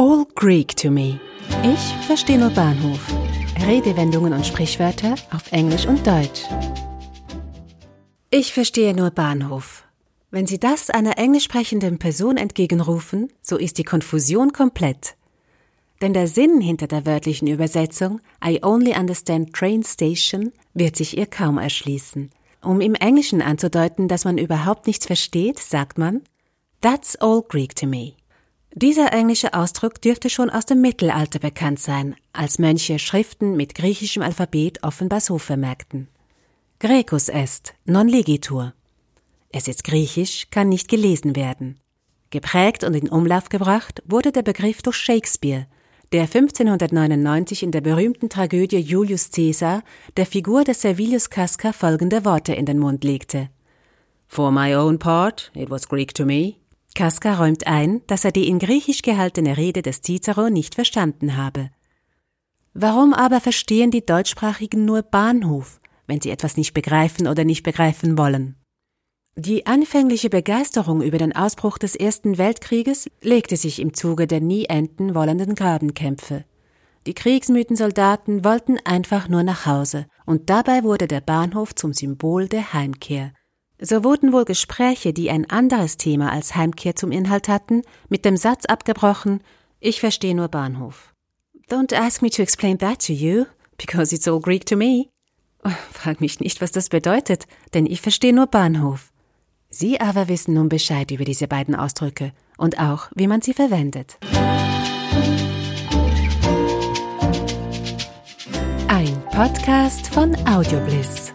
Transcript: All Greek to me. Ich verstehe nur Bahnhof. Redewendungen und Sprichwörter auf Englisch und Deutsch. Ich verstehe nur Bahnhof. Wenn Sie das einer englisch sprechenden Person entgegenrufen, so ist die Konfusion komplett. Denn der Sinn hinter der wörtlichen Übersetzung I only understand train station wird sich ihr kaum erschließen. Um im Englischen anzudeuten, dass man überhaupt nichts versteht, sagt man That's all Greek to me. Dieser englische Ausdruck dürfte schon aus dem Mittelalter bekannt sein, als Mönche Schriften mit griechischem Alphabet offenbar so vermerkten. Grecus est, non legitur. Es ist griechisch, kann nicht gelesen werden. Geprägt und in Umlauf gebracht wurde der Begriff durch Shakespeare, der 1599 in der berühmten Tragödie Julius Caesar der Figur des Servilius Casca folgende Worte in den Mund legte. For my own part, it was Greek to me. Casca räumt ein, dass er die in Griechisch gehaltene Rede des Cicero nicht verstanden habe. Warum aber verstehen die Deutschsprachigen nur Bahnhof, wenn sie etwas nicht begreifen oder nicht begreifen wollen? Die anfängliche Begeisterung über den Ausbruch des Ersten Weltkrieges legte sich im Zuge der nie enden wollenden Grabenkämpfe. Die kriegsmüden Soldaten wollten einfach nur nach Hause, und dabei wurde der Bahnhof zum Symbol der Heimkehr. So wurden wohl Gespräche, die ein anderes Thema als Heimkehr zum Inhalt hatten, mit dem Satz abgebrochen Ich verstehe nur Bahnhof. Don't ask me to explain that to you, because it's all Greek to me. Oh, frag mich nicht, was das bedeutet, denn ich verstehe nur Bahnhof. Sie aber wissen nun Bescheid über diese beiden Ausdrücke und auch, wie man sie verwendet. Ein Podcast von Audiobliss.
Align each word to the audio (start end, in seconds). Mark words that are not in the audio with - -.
All 0.00 0.26
Greek 0.36 0.76
to 0.76 0.92
me. 0.92 1.18
Ich 1.64 2.06
verstehe 2.06 2.38
nur 2.38 2.50
Bahnhof. 2.50 3.04
Redewendungen 3.66 4.32
und 4.32 4.46
Sprichwörter 4.46 5.16
auf 5.32 5.50
Englisch 5.50 5.86
und 5.86 6.06
Deutsch. 6.06 6.44
Ich 8.30 8.52
verstehe 8.52 8.94
nur 8.94 9.10
Bahnhof. 9.10 9.82
Wenn 10.30 10.46
Sie 10.46 10.60
das 10.60 10.88
einer 10.88 11.18
englisch 11.18 11.42
sprechenden 11.42 11.98
Person 11.98 12.36
entgegenrufen, 12.36 13.32
so 13.42 13.56
ist 13.56 13.76
die 13.76 13.82
Konfusion 13.82 14.52
komplett. 14.52 15.16
Denn 16.00 16.12
der 16.12 16.28
Sinn 16.28 16.60
hinter 16.60 16.86
der 16.86 17.04
wörtlichen 17.04 17.48
Übersetzung 17.48 18.20
I 18.46 18.60
only 18.62 18.96
understand 18.96 19.52
train 19.52 19.82
station 19.82 20.52
wird 20.74 20.94
sich 20.94 21.18
ihr 21.18 21.26
kaum 21.26 21.58
erschließen. 21.58 22.30
Um 22.62 22.80
im 22.80 22.94
Englischen 22.94 23.42
anzudeuten, 23.42 24.06
dass 24.06 24.24
man 24.24 24.38
überhaupt 24.38 24.86
nichts 24.86 25.06
versteht, 25.06 25.58
sagt 25.58 25.98
man 25.98 26.22
That's 26.82 27.16
all 27.16 27.42
Greek 27.42 27.74
to 27.74 27.88
me. 27.88 28.12
Dieser 28.80 29.12
englische 29.12 29.54
Ausdruck 29.54 30.00
dürfte 30.00 30.30
schon 30.30 30.50
aus 30.50 30.64
dem 30.64 30.80
Mittelalter 30.80 31.40
bekannt 31.40 31.80
sein, 31.80 32.14
als 32.32 32.60
Mönche 32.60 33.00
Schriften 33.00 33.56
mit 33.56 33.74
griechischem 33.74 34.22
Alphabet 34.22 34.84
offenbar 34.84 35.20
so 35.20 35.38
vermerkten. 35.38 36.06
Grecus 36.78 37.28
est, 37.28 37.74
non 37.86 38.06
legitur. 38.06 38.74
Es 39.50 39.66
ist 39.66 39.82
griechisch, 39.82 40.50
kann 40.52 40.68
nicht 40.68 40.86
gelesen 40.86 41.34
werden. 41.34 41.80
Geprägt 42.30 42.84
und 42.84 42.94
in 42.94 43.08
Umlauf 43.08 43.48
gebracht 43.48 44.00
wurde 44.06 44.30
der 44.30 44.42
Begriff 44.42 44.80
durch 44.80 44.94
Shakespeare, 44.94 45.66
der 46.12 46.22
1599 46.22 47.64
in 47.64 47.72
der 47.72 47.80
berühmten 47.80 48.28
Tragödie 48.28 48.78
Julius 48.78 49.32
Caesar 49.32 49.82
der 50.16 50.26
Figur 50.26 50.62
des 50.62 50.82
Servilius 50.82 51.30
Casca 51.30 51.72
folgende 51.72 52.24
Worte 52.24 52.54
in 52.54 52.64
den 52.64 52.78
Mund 52.78 53.02
legte. 53.02 53.48
For 54.28 54.52
my 54.52 54.76
own 54.76 55.00
part, 55.00 55.50
it 55.56 55.68
was 55.68 55.88
Greek 55.88 56.14
to 56.14 56.24
me. 56.24 56.58
Casca 56.94 57.34
räumt 57.34 57.66
ein, 57.66 58.02
dass 58.06 58.24
er 58.24 58.32
die 58.32 58.48
in 58.48 58.58
Griechisch 58.58 59.02
gehaltene 59.02 59.56
Rede 59.56 59.82
des 59.82 60.02
Cicero 60.02 60.50
nicht 60.50 60.74
verstanden 60.74 61.36
habe. 61.36 61.70
Warum 62.74 63.12
aber 63.12 63.40
verstehen 63.40 63.90
die 63.90 64.04
Deutschsprachigen 64.04 64.84
nur 64.84 65.02
Bahnhof, 65.02 65.80
wenn 66.06 66.20
sie 66.20 66.30
etwas 66.30 66.56
nicht 66.56 66.74
begreifen 66.74 67.26
oder 67.26 67.44
nicht 67.44 67.62
begreifen 67.62 68.18
wollen? 68.18 68.56
Die 69.36 69.66
anfängliche 69.66 70.30
Begeisterung 70.30 71.00
über 71.00 71.18
den 71.18 71.34
Ausbruch 71.34 71.78
des 71.78 71.94
Ersten 71.94 72.38
Weltkrieges 72.38 73.08
legte 73.22 73.56
sich 73.56 73.80
im 73.80 73.94
Zuge 73.94 74.26
der 74.26 74.40
nie 74.40 74.64
enden 74.64 75.14
wollenden 75.14 75.54
Grabenkämpfe. 75.54 76.44
Die 77.06 77.14
kriegsmüden 77.14 77.76
Soldaten 77.76 78.44
wollten 78.44 78.78
einfach 78.84 79.28
nur 79.28 79.44
nach 79.44 79.64
Hause, 79.64 80.06
und 80.26 80.50
dabei 80.50 80.82
wurde 80.82 81.06
der 81.06 81.20
Bahnhof 81.20 81.74
zum 81.74 81.92
Symbol 81.92 82.48
der 82.48 82.72
Heimkehr. 82.72 83.32
So 83.80 84.02
wurden 84.02 84.32
wohl 84.32 84.44
Gespräche, 84.44 85.12
die 85.12 85.30
ein 85.30 85.48
anderes 85.48 85.96
Thema 85.96 86.32
als 86.32 86.56
Heimkehr 86.56 86.96
zum 86.96 87.12
Inhalt 87.12 87.48
hatten, 87.48 87.82
mit 88.08 88.24
dem 88.24 88.36
Satz 88.36 88.64
abgebrochen 88.66 89.40
Ich 89.78 90.00
verstehe 90.00 90.34
nur 90.34 90.48
Bahnhof. 90.48 91.14
Don't 91.70 91.94
ask 91.94 92.22
me 92.22 92.30
to 92.30 92.42
explain 92.42 92.78
that 92.78 93.06
to 93.06 93.12
you, 93.12 93.44
because 93.76 94.14
it's 94.14 94.26
all 94.26 94.40
Greek 94.40 94.66
to 94.66 94.76
me. 94.76 95.08
Oh, 95.64 95.70
frag 95.92 96.20
mich 96.20 96.40
nicht, 96.40 96.60
was 96.60 96.72
das 96.72 96.88
bedeutet, 96.88 97.46
denn 97.74 97.86
ich 97.86 98.00
verstehe 98.00 98.32
nur 98.32 98.46
Bahnhof. 98.46 99.12
Sie 99.68 100.00
aber 100.00 100.28
wissen 100.28 100.54
nun 100.54 100.68
Bescheid 100.68 101.10
über 101.10 101.24
diese 101.24 101.46
beiden 101.46 101.74
Ausdrücke 101.74 102.32
und 102.56 102.80
auch, 102.80 103.08
wie 103.14 103.26
man 103.26 103.42
sie 103.42 103.52
verwendet. 103.52 104.18
Ein 108.88 109.22
Podcast 109.30 110.08
von 110.08 110.34
Audiobliss. 110.48 111.32